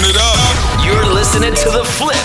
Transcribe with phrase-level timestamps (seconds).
[0.00, 0.86] Turn it up.
[0.86, 2.16] You're listening to The Flip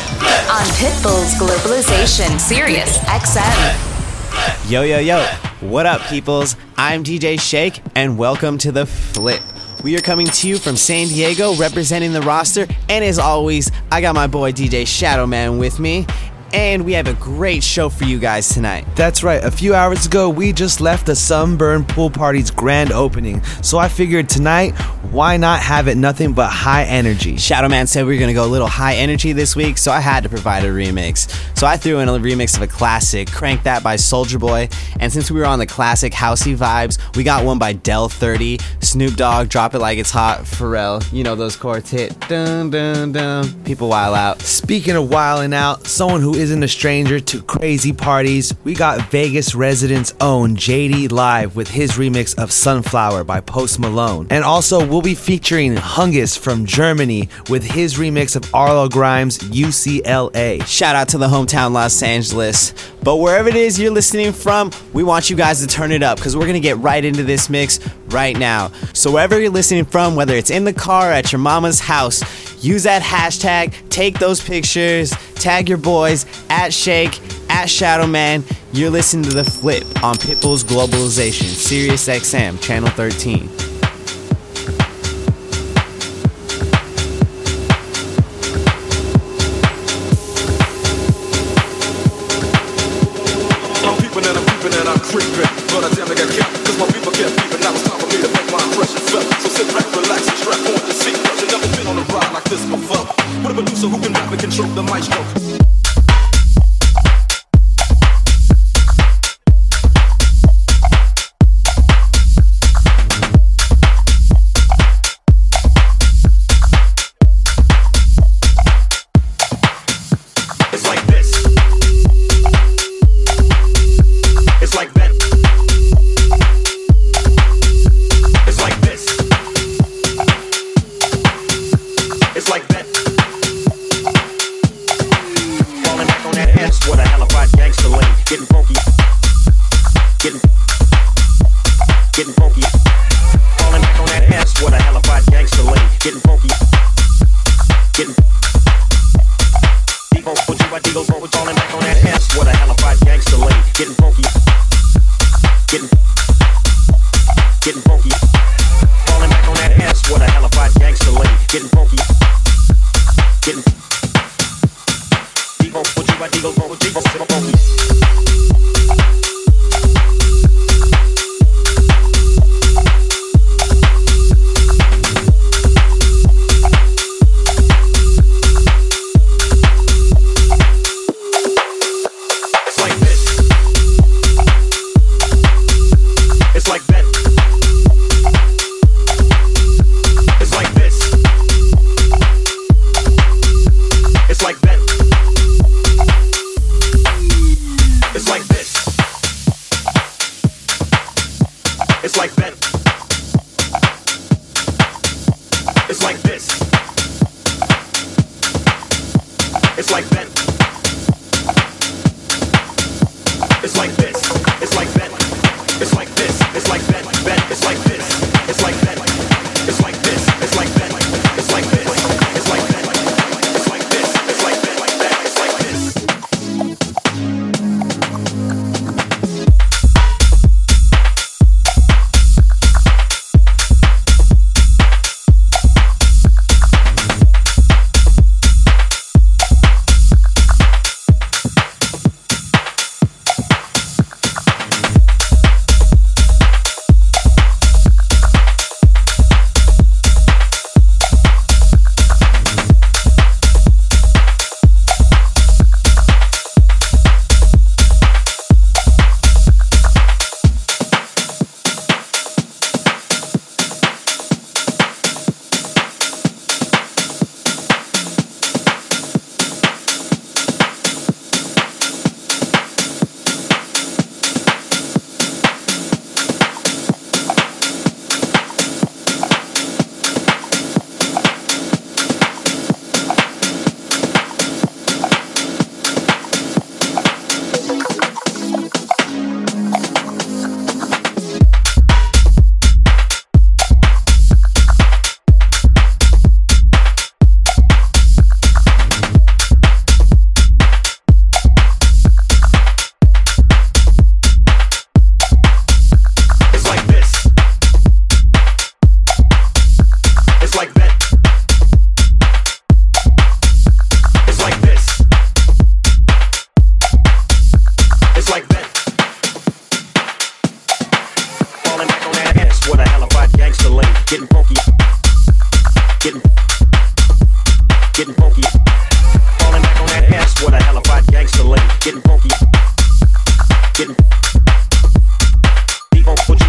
[0.49, 4.71] on Pitbull's Globalization Sirius XM.
[4.71, 5.25] Yo, yo, yo.
[5.59, 6.55] What up, peoples?
[6.77, 9.41] I'm DJ Shake, and welcome to The Flip.
[9.83, 13.99] We are coming to you from San Diego, representing the roster, and as always, I
[13.99, 16.07] got my boy DJ Shadowman with me
[16.55, 18.85] and we have a great show for you guys tonight.
[18.95, 19.43] That's right.
[19.43, 23.43] A few hours ago, we just left the Sunburn Pool Party's grand opening.
[23.61, 24.71] So I figured tonight,
[25.11, 27.35] why not have it nothing but high energy?
[27.35, 29.99] Shadow Man said we are to go a little high energy this week, so I
[29.99, 31.29] had to provide a remix.
[31.57, 34.69] So I threw in a remix of a classic, Crank That by Soulja Boy.
[35.01, 38.59] And since we were on the classic housey vibes, we got one by Del 30,
[38.79, 41.05] Snoop Dogg, Drop It Like It's Hot, Pharrell.
[41.11, 42.17] You know those chords hit.
[42.29, 43.63] Dun, dun, dun.
[43.65, 44.41] People while out.
[44.41, 49.55] Speaking of wilding out, someone who isn't a stranger to crazy parties, we got Vegas
[49.55, 54.27] residents' own JD live with his remix of Sunflower by Post Malone.
[54.29, 60.63] And also, we'll be featuring Hungus from Germany with his remix of RL Grime's UCLA.
[60.67, 62.75] Shout out to the hometown Los Angeles.
[63.01, 66.19] But wherever it is you're listening from, we want you guys to turn it up
[66.19, 68.69] because we're going to get right into this mix right now.
[68.93, 72.83] So wherever you're listening from, whether it's in the car, at your mama's house, use
[72.83, 78.43] that hashtag, take those pictures, tag your boys at Shake, at Shadowman.
[78.73, 83.74] You're listening to The Flip on Pitbull's Globalization, Sirius XM, Channel 13.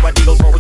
[0.06, 0.55] what deal goes.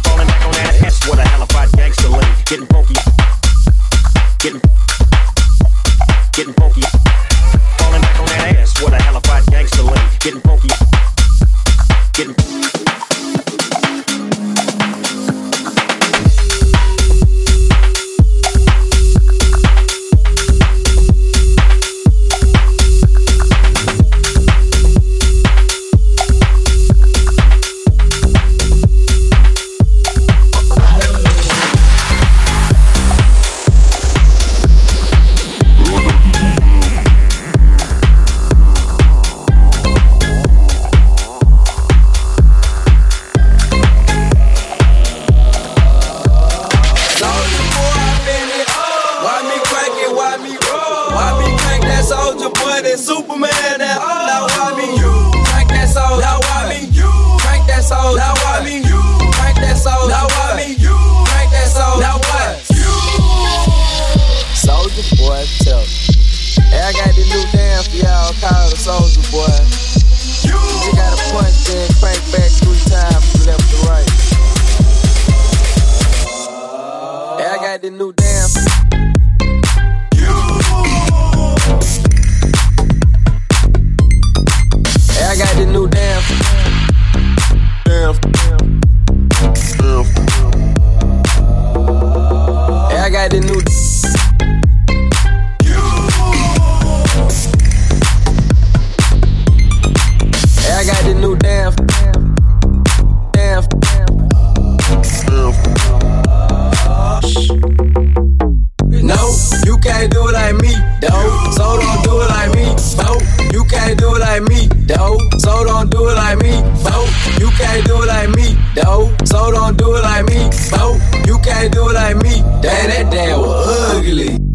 [117.76, 119.14] can't do it like me, though.
[119.24, 120.98] So don't do it like me, bo.
[121.26, 122.40] You can't do it like me.
[122.62, 124.45] Damn, that damn was ugly.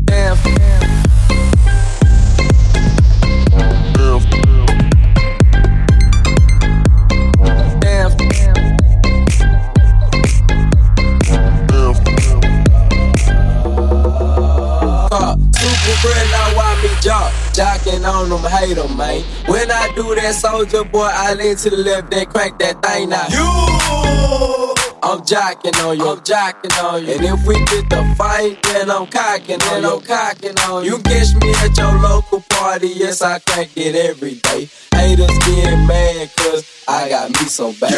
[20.42, 23.28] Soldier boy, I lean to the left, then crank that thing now.
[23.30, 23.46] You,
[25.04, 27.14] I'm jocking on you, I'm jocking on you.
[27.14, 30.98] And if we get the fight, then I'm cocking, then I'm cocking on you.
[30.98, 34.68] You catch me at your local party, yes, I crank it every day.
[34.96, 37.96] Haters get mad, cause I got me some baby,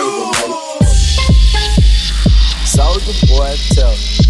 [2.67, 4.23] Soldier boy, tell me.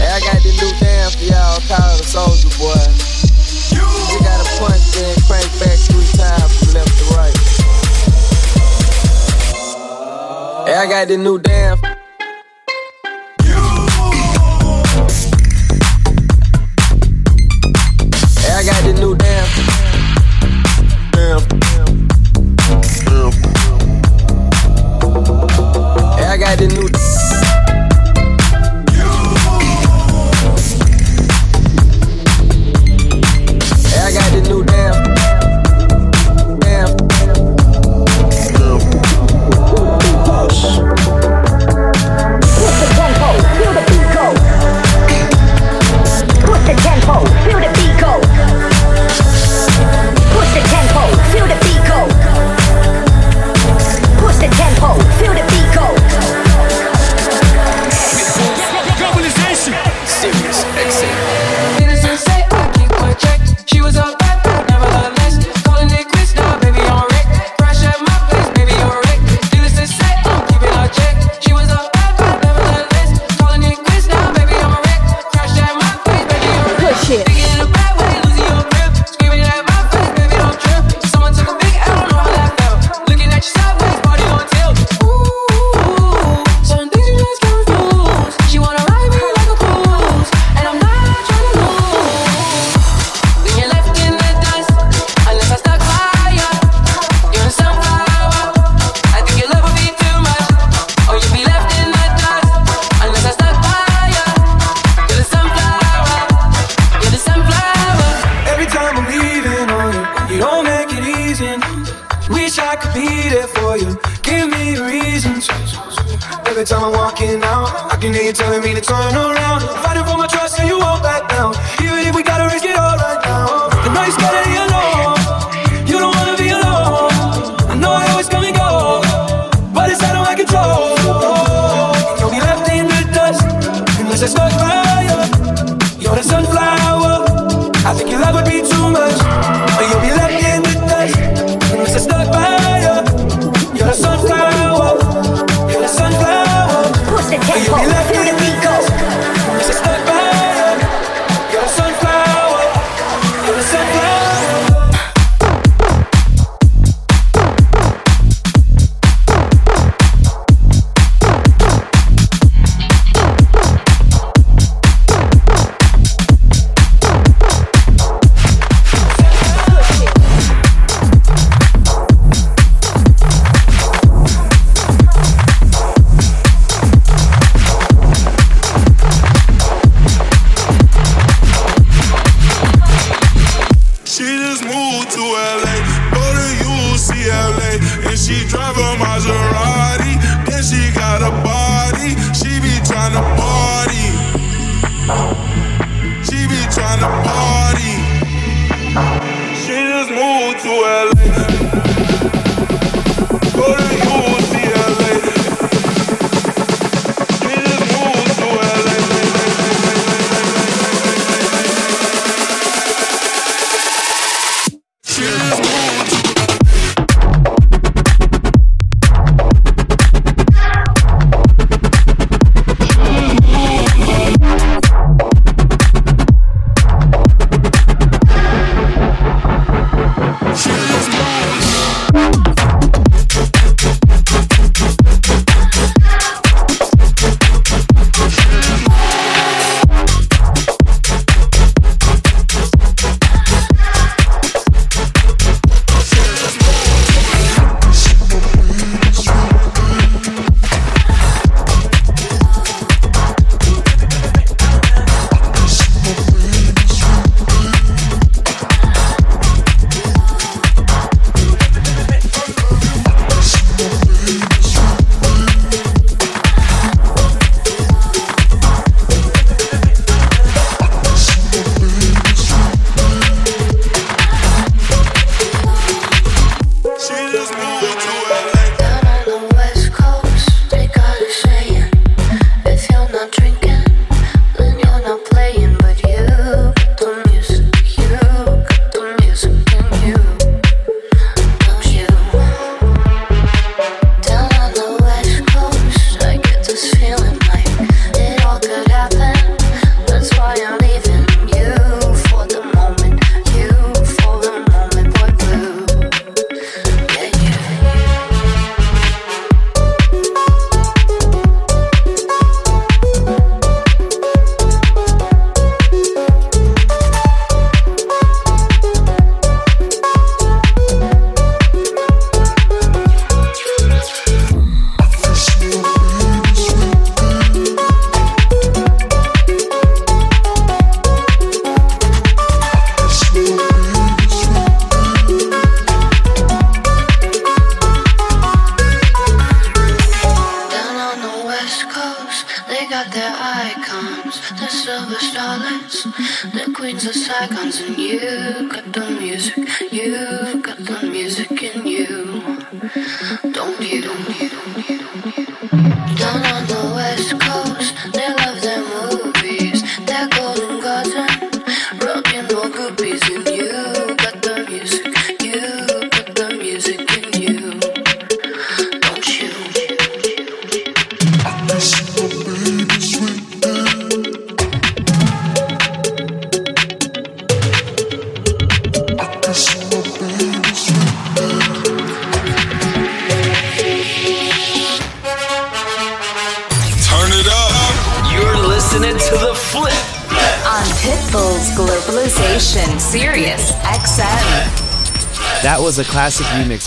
[0.00, 3.19] Hey, I got the new dance for y'all, call it a soldier boy.
[3.72, 7.36] You gotta punch, then crank back three times from left to right.
[10.76, 11.78] I got the new damn.
[18.52, 19.16] I got the new
[26.30, 27.29] I got the new.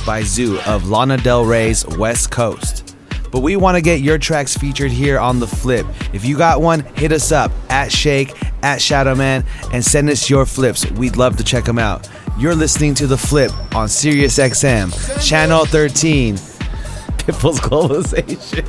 [0.06, 2.96] by Zhu of Lana Del Rey's West Coast.
[3.32, 5.86] But we want to get your tracks featured here on The Flip.
[6.14, 8.32] If you got one, hit us up at Shake,
[8.62, 10.90] at Shadowman, and send us your flips.
[10.92, 12.08] We'd love to check them out.
[12.38, 18.64] You're listening to The Flip on SiriusXM, Channel 13, Pitbull's Globalization.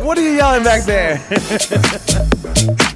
[0.04, 1.22] what are you yelling back there?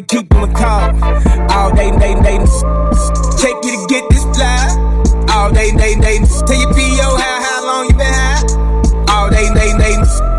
[0.00, 0.90] they keep doing call.
[1.50, 2.38] All day, day, day.
[3.36, 5.24] Take you to get this fly.
[5.30, 6.18] All day, day, day.
[6.46, 9.14] Tell your PO how, how long you been high.
[9.14, 9.96] All day, day, day.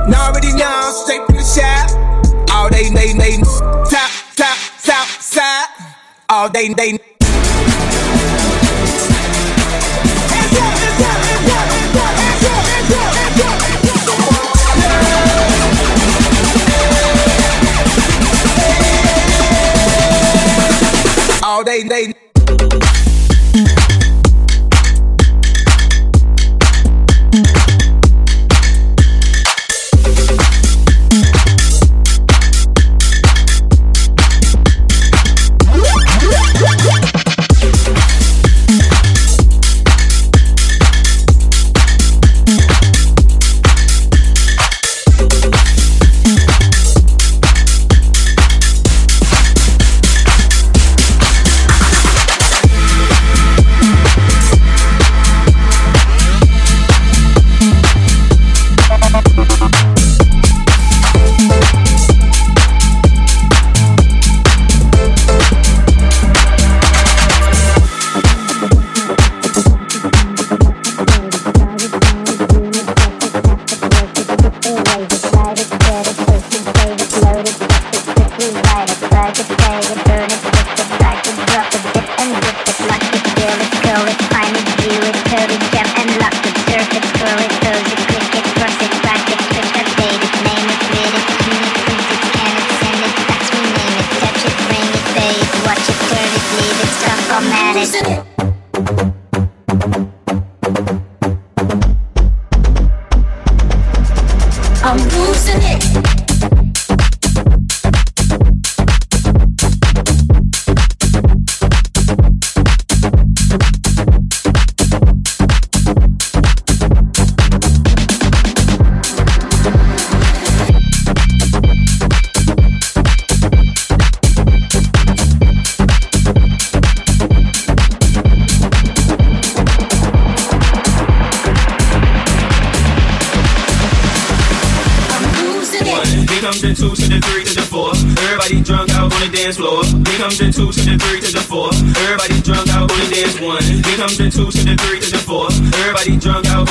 [0.09, 2.51] Now already know, straight from the shop.
[2.51, 3.37] All day, day, day.
[3.89, 5.67] Top, top, top, side.
[6.29, 7.10] All day, day.
[21.63, 22.30] they they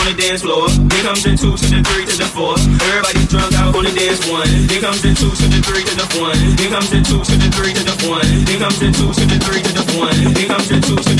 [0.01, 0.69] on the dance floor.
[0.69, 2.57] Then comes the two to the three to the four.
[2.57, 4.49] Everybody's drunk out on the dance one.
[4.67, 6.41] Then comes the two to the three to the one.
[6.57, 8.29] Then comes the two to the three to the one.
[8.49, 10.17] Then comes the two to the three to the one.
[10.33, 11.20] Then comes the two to the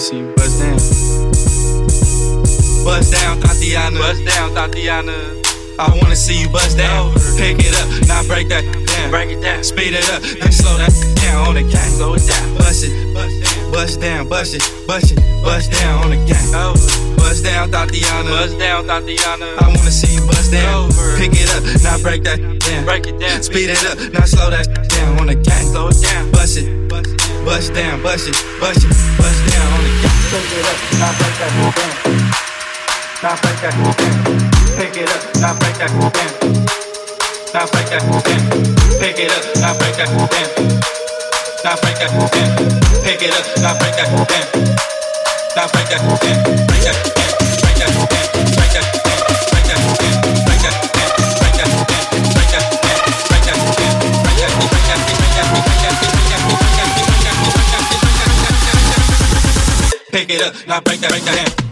[0.00, 0.76] see you bust down.
[2.84, 3.98] Bust down, Tatiana.
[3.98, 5.12] Bust down, Tatiana.
[5.78, 7.12] I wanna see you bust down.
[7.36, 9.10] Pick it up, now break that down.
[9.10, 9.62] Break it down.
[9.62, 11.90] Speed it up, then slow that down on the gang.
[12.00, 12.56] Slow it down.
[12.56, 12.92] Bust it,
[13.72, 16.54] bust down, bust it, bust it, bust down on the gang.
[16.54, 17.16] Over.
[17.16, 18.30] Bust down, Tatiana.
[18.30, 19.46] Bust down, Tatiana.
[19.60, 20.88] I wanna see you bust down.
[21.18, 22.84] Pick it up, now break that down.
[22.86, 23.42] Break it down.
[23.42, 25.66] Speed it up, now slow that down on the gang.
[25.68, 26.30] Slow it down.
[26.32, 26.89] Bust it.
[27.44, 30.16] Bust down, bust it, bust it, bust down on the yacht.
[30.30, 31.96] Pick it up, not break that whole band.
[33.22, 34.18] Now break that whole band.
[34.76, 36.34] Pick it up, not break that whole band.
[37.52, 38.44] Now break that whole band.
[39.00, 40.52] Pick it up, not break that whole band.
[41.64, 42.52] Now break that whole band.
[43.04, 44.48] Pick it up, now break that whole band.
[45.56, 46.40] Now break that whole band.
[46.68, 46.96] Break that,
[47.60, 48.28] break that whole band.
[48.56, 50.39] Break that, break that, break that whole band.
[60.10, 61.69] pick it up, now break that, break that.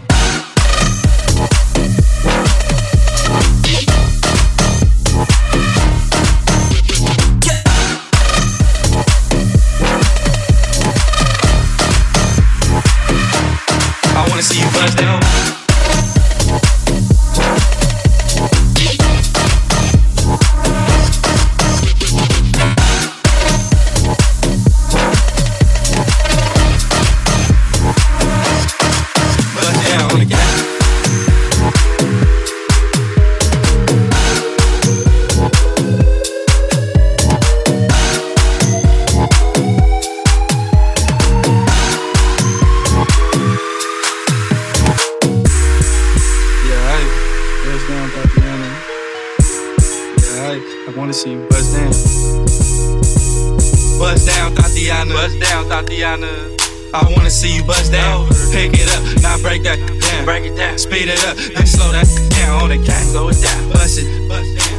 [50.89, 51.91] I, I wanna see you buzz down.
[53.99, 55.13] Buzz down, Tatiana.
[55.13, 56.27] Buzz down, Tatiana.
[56.93, 58.27] I wanna see you buzz down.
[58.51, 60.25] Pick it up, now break that down.
[60.25, 60.77] Break it down.
[60.79, 63.05] Speed it up, then slow that down on the gang.
[63.05, 63.69] Slow it down.
[63.69, 64.29] Bust it,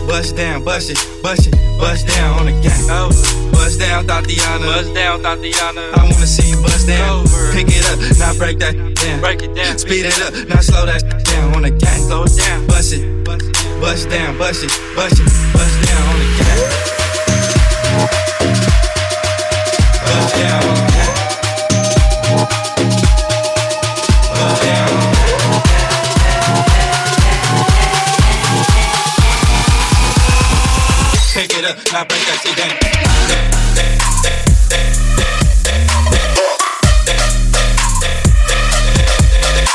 [0.08, 3.52] bust down, bust it, bust it, bust down on the gang.
[3.52, 4.66] Buzz down, Tatiana.
[4.66, 5.94] Buzz down, Tatiana.
[5.94, 7.24] I wanna see you buzz down.
[7.52, 9.20] Pick it up, now break that down.
[9.20, 9.78] Break it down.
[9.78, 12.02] Speed it up, now slow that down on the gang.
[12.02, 12.66] Slow it down.
[12.66, 13.49] Bust it, bust
[13.80, 16.58] down, bust it, bust it, bust down on the gang.
[20.04, 21.14] Bust down on the gang.
[24.34, 24.88] Bust down.
[24.90, 25.94] on the gas.
[31.32, 32.76] Pick it up, now break that shit down.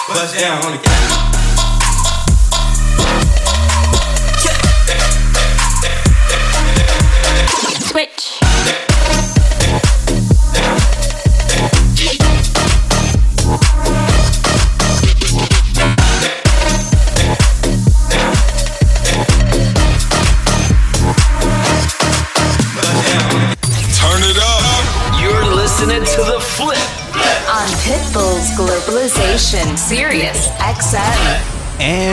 [0.07, 1.24] Bust down on the gang.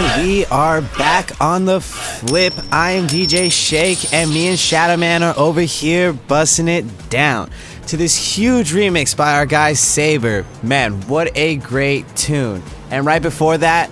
[0.04, 2.52] And we are back on the flip.
[2.72, 7.50] I am DJ Shake, and me and Shadow Man are over here busting it down.
[7.86, 10.44] to this huge remix by our guy Saber.
[10.62, 12.62] Man, what a great tune.
[12.90, 13.90] And right before that,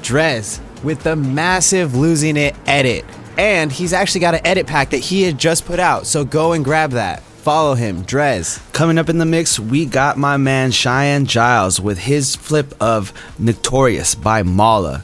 [0.00, 3.04] Drezz with the massive Losing It edit.
[3.36, 6.52] And he's actually got an edit pack that he had just put out, so go
[6.52, 7.22] and grab that.
[7.22, 8.72] Follow him, Drezz.
[8.72, 13.12] Coming up in the mix, we got my man Cheyenne Giles with his flip of
[13.38, 15.02] Notorious by Malaa.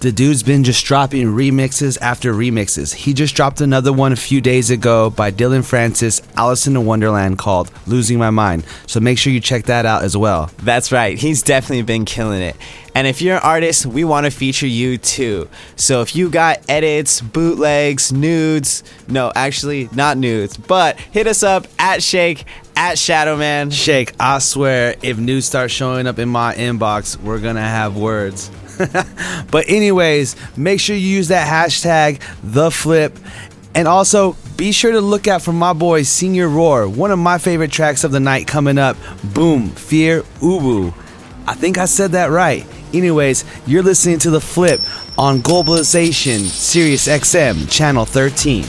[0.00, 2.94] The dude's been just dropping remixes after remixes.
[2.94, 7.70] He just dropped another one a few days ago by Dillon Francis, Alison Wonderland called
[7.86, 8.64] Losing My Mind.
[8.86, 10.50] So make sure you check that out as well.
[10.62, 11.18] That's right.
[11.18, 12.56] He's definitely been killing it.
[12.94, 15.50] And if you're an artist, we want to feature you too.
[15.76, 21.66] So if you got edits, bootlegs, nudes, no, actually not nudes, but hit us up
[21.78, 23.70] at Shake, at Shadowman.
[23.70, 28.50] Shake, I swear, if nudes start showing up in my inbox, we're gonna have words.
[29.50, 33.16] but anyways, make sure you use that hashtag the flip.
[33.74, 37.38] And also be sure to look out for my boy Senor Roar, one of my
[37.38, 38.96] favorite tracks of the night coming up.
[39.22, 40.92] Boom, Fear Ubu.
[41.46, 42.66] I think I said that right.
[42.92, 44.80] Anyways, you're listening to the flip
[45.16, 48.64] on Globalization, Sirius XM, channel 13.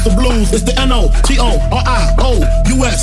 [0.00, 1.92] It's the blues, it's the N-O-T-O-R-I-O-U-S.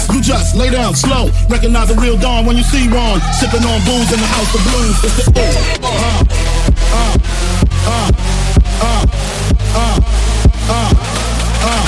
[0.09, 1.29] You just lay down slow.
[1.47, 3.21] Recognize a real dawn when you see one.
[3.37, 4.97] Sipping on booze in the house, of blues.
[5.05, 5.45] It's the ooh.
[5.85, 6.25] Uh,
[6.97, 7.21] uh,
[7.85, 8.09] uh,
[8.81, 9.05] uh,
[9.77, 9.93] uh,
[10.73, 10.89] uh,
[11.69, 11.85] uh.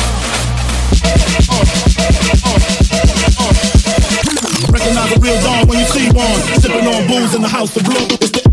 [4.70, 6.38] Recognize a real dawn when you see one.
[6.62, 8.14] Sipping on booze in the house, of blues.
[8.22, 8.49] It's the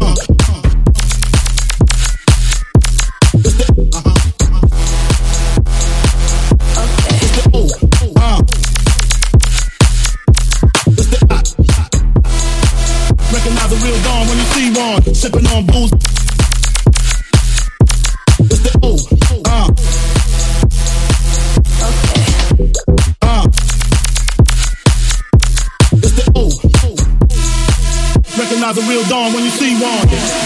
[28.67, 30.45] recognize a real dawn when you see one.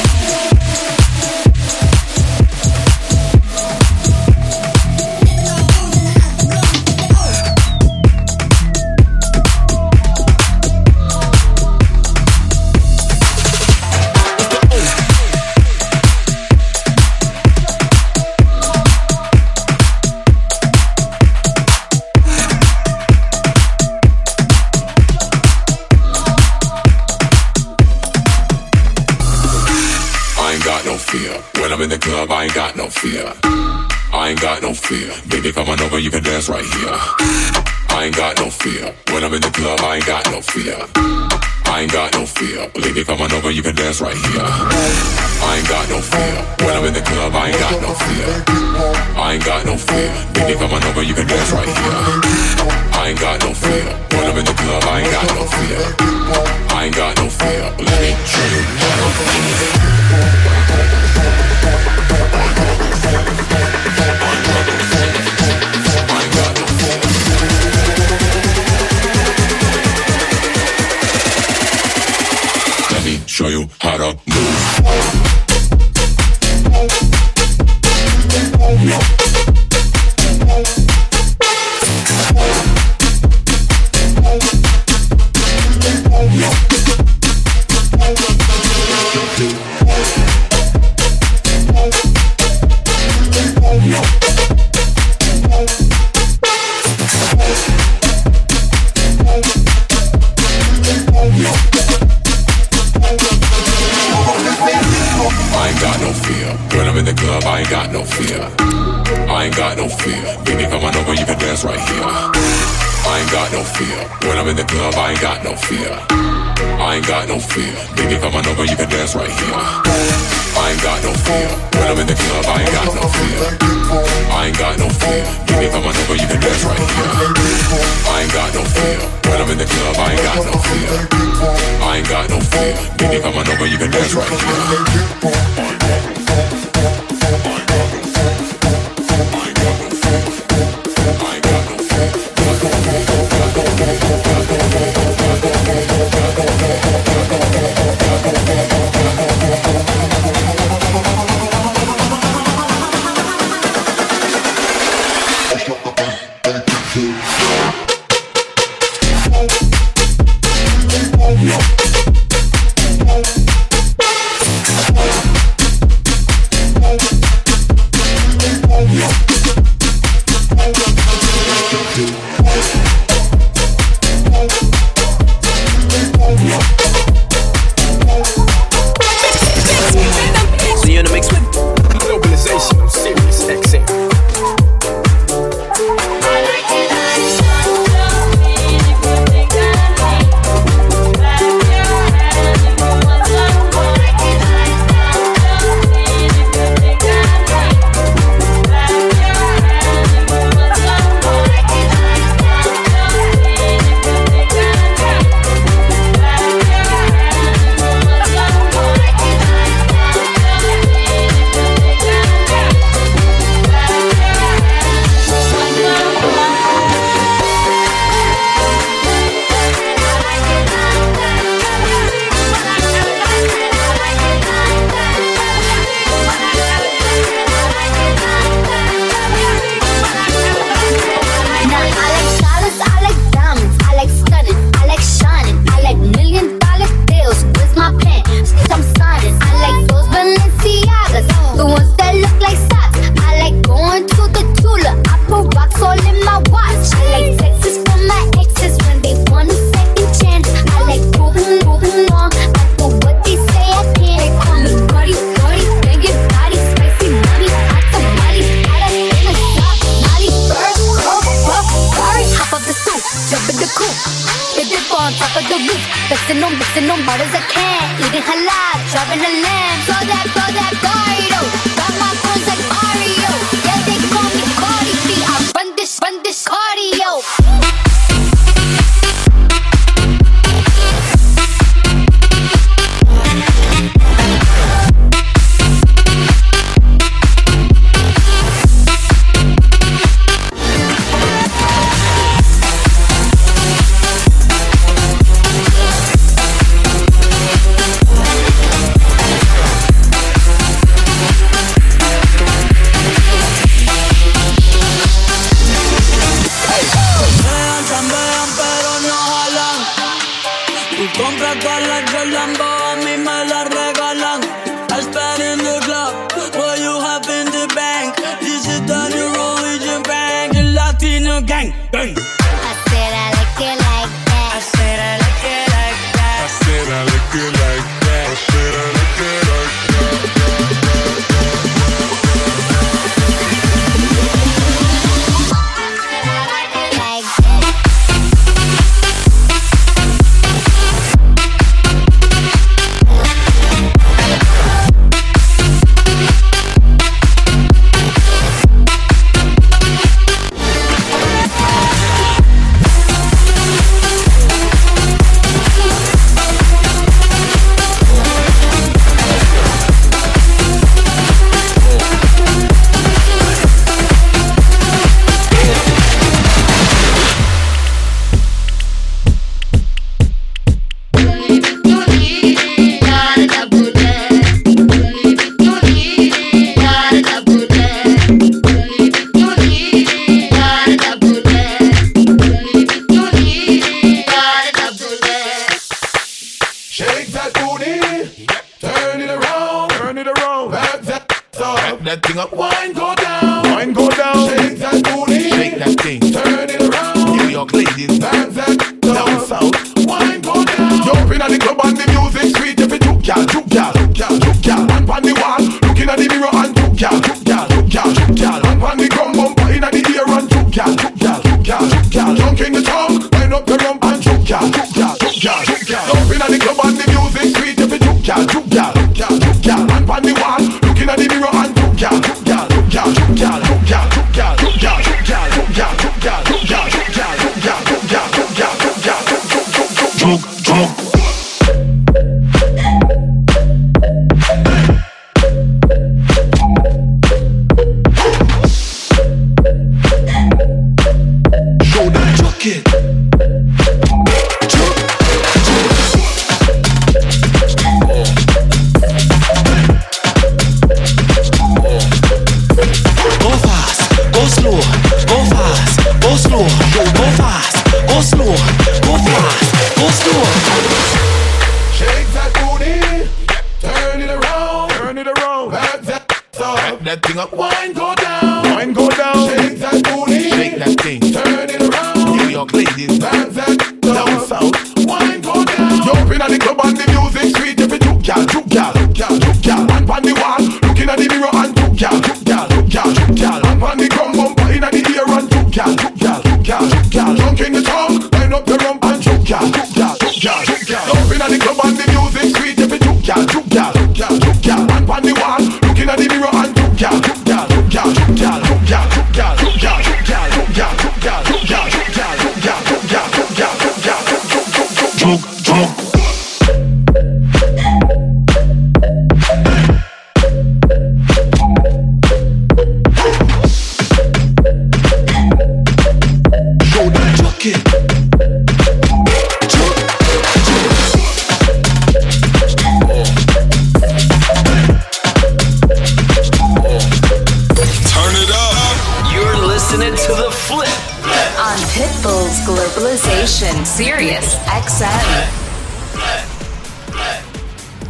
[407.00, 407.29] Yeah.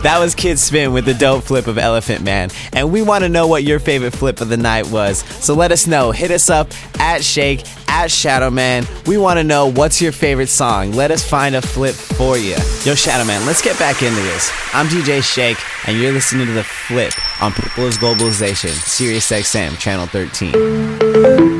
[0.02, 2.48] That was Kidd Spinn with the dope flip of Elephant Man.
[2.72, 5.18] And we want to know what your favorite flip of the night was.
[5.44, 6.10] So let us know.
[6.10, 8.86] Hit us up at Shake, at Shadow Man.
[9.06, 10.92] We want to know what's your favorite song.
[10.92, 12.56] Let us find a flip for you.
[12.84, 14.50] Yo, Shadow Man, let's get back into this.
[14.72, 20.06] I'm DJ Shake, and you're listening to The Flip on Pitbull's Globalization, Sirius XM, Channel
[20.06, 21.59] 13.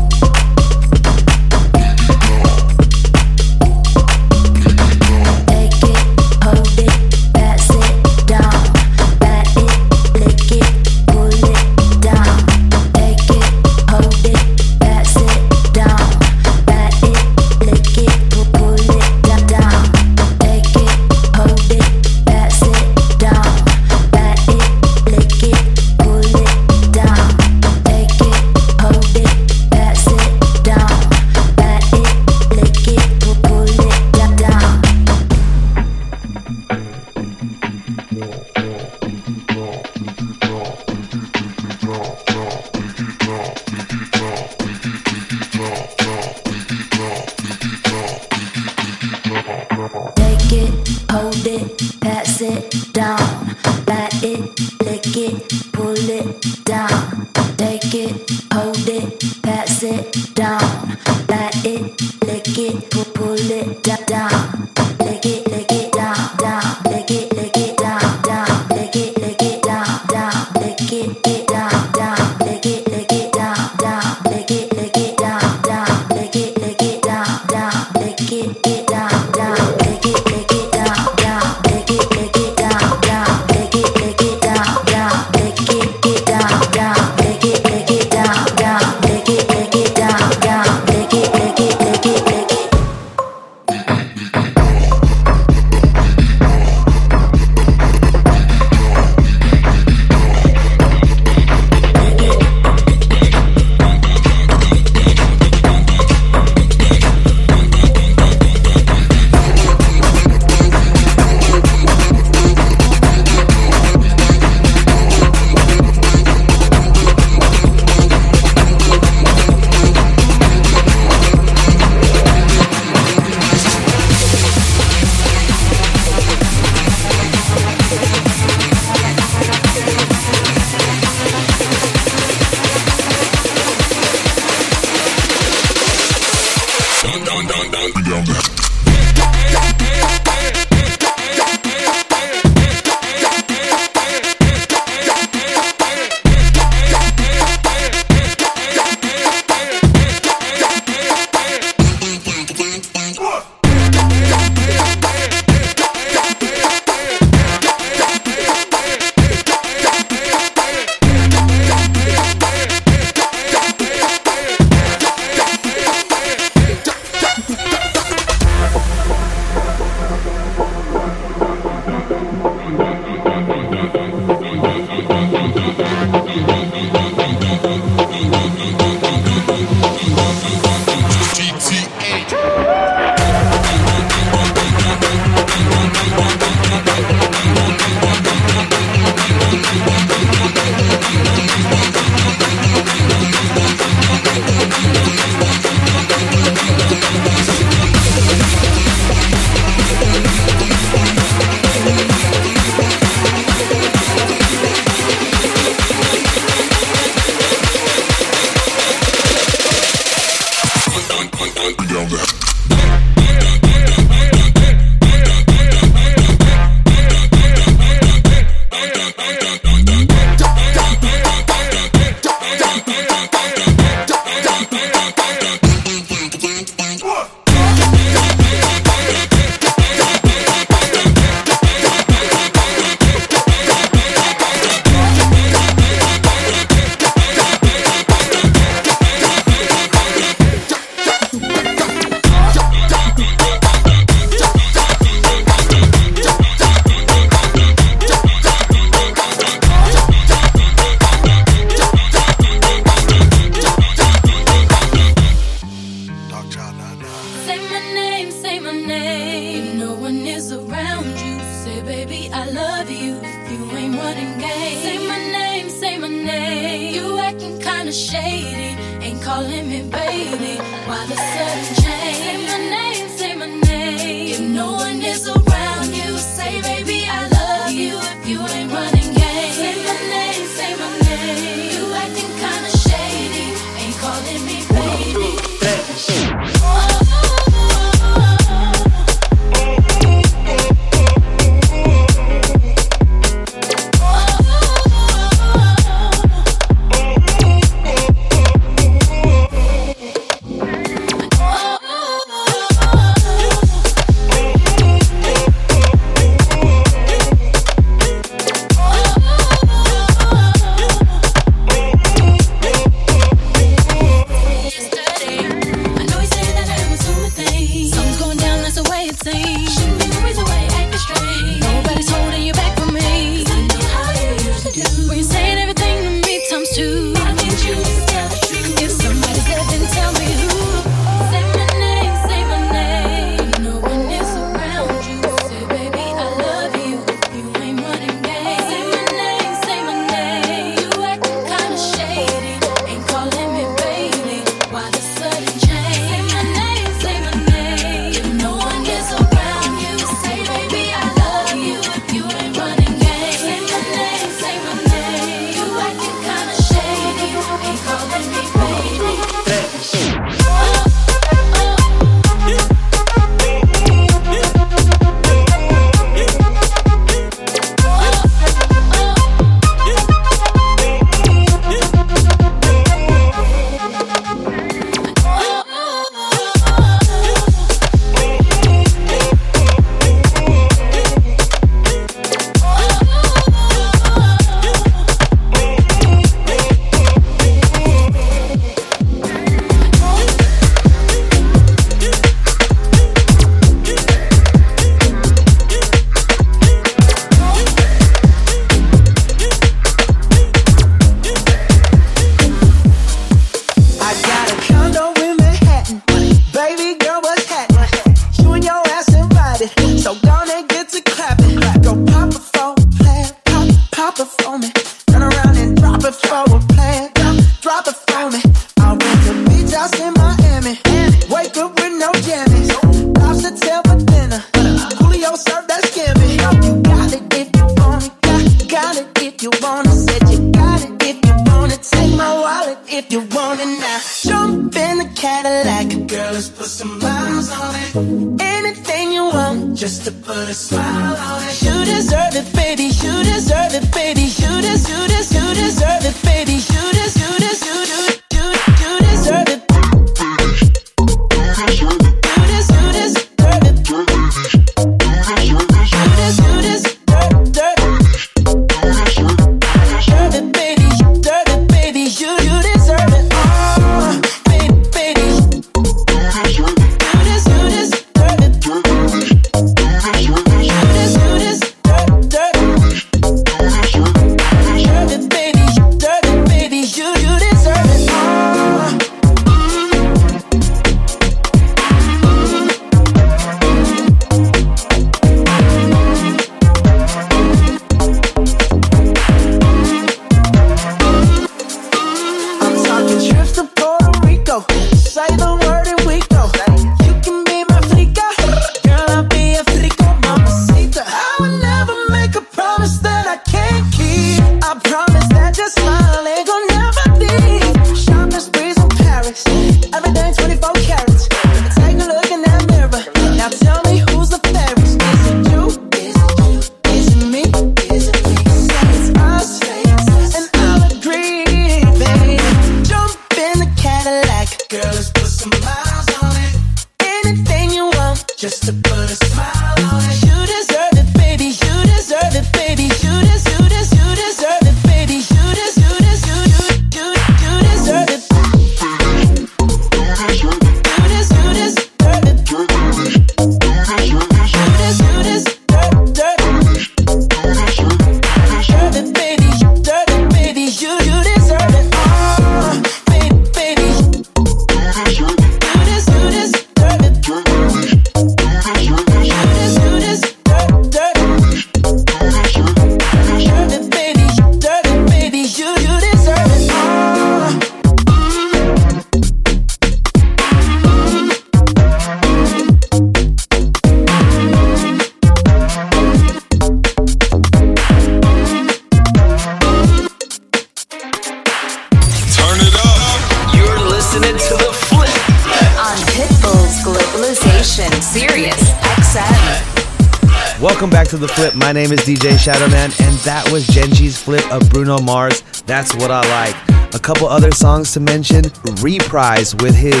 [591.20, 591.54] The flip.
[591.54, 595.42] My name is DJ Shadowman, and that was Jengi's flip of Bruno Mars.
[595.66, 596.94] That's what I like.
[596.94, 598.44] A couple other songs to mention
[598.80, 600.00] Reprise with his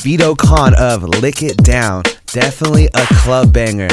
[0.00, 2.04] Vito Khan of Lick It Down.
[2.28, 3.88] Definitely a club banger.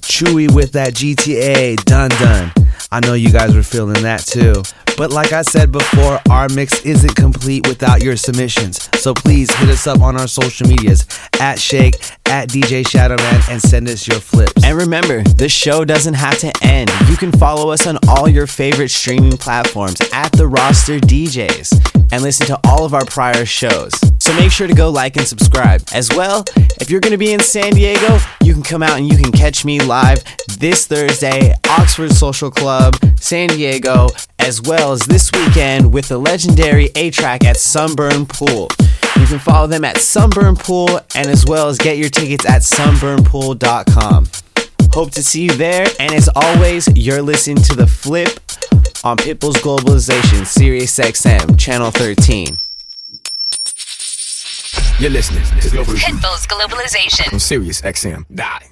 [0.00, 2.59] Chuwe with that GTA Dun Dun.
[2.92, 4.62] I know you guys were feeling that too.
[4.96, 8.90] But like I said before, our mix isn't complete without your submissions.
[9.00, 11.06] So please hit us up on our social medias
[11.40, 11.94] at Shake,
[12.26, 14.64] at DJ Shadowman, and send us your flips.
[14.64, 16.90] And remember, the show doesn't have to end.
[17.08, 22.22] You can follow us on all your favorite streaming platforms at the roster DJs and
[22.22, 23.92] listen to all of our prior shows.
[24.18, 25.82] So make sure to go like and subscribe.
[25.94, 26.44] As well,
[26.80, 29.32] if you're going to be in San Diego, you can come out and you can
[29.32, 30.22] catch me live
[30.58, 32.79] this Thursday, Oxford Social Club,
[33.20, 34.08] San Diego,
[34.38, 38.68] as well as this weekend with the legendary A-Trak at Sunburn Pool.
[39.16, 42.62] You can follow them at Sunburn Pool and as well as get your tickets at
[42.62, 44.26] sunburnpool.com.
[44.92, 45.86] Hope to see you there.
[46.00, 48.28] And as always, you're listening to The Flip
[49.04, 52.58] on Pitbull's Globalization, Sirius XM, Channel 13.
[54.98, 57.32] You're listening to Global Pitbull's Globalization.
[57.32, 58.24] on Sirius XM.
[58.34, 58.66] Die.